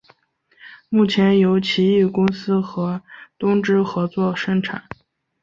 [0.89, 3.03] 目前由奇异公司和
[3.37, 4.85] 东芝合作生产。